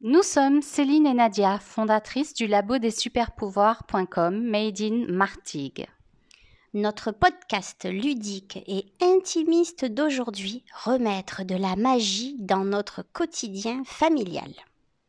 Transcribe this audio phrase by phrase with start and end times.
[0.00, 5.88] Nous sommes Céline et Nadia, fondatrices du labo des superpouvoirs.com Made in Martigues.
[6.72, 14.52] Notre podcast ludique et intimiste d'aujourd'hui remettre de la magie dans notre quotidien familial.